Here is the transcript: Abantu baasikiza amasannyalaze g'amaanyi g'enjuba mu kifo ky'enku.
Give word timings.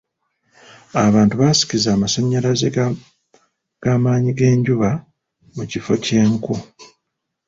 Abantu 1.05 1.33
baasikiza 1.41 1.89
amasannyalaze 1.93 2.67
g'amaanyi 3.81 4.31
g'enjuba 4.37 4.89
mu 5.55 5.63
kifo 5.71 5.93
ky'enku. 6.03 6.53